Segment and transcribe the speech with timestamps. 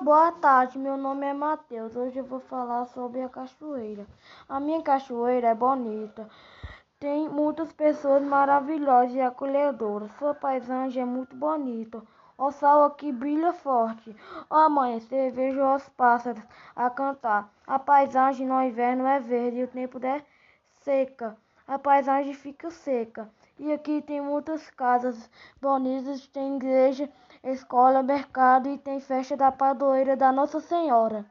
[0.00, 1.94] Boa tarde, meu nome é Matheus.
[1.94, 4.04] Hoje eu vou falar sobre a cachoeira.
[4.48, 6.28] A minha cachoeira é bonita.
[6.98, 10.10] Tem muitas pessoas maravilhosas e acolhedoras.
[10.18, 12.02] Sua paisagem é muito bonita.
[12.36, 14.14] O sol aqui brilha forte.
[14.50, 16.42] Ao amanhecer, vejo os pássaros
[16.74, 17.48] a cantar.
[17.64, 20.22] A paisagem no inverno é verde e o tempo é
[20.82, 21.36] seca.
[21.66, 23.30] A paisagem fica seca.
[23.58, 27.08] E aqui tem muitas casas bonitas, tem igreja,
[27.42, 31.22] escola, mercado e tem festa da padroeira da Nossa Senhora.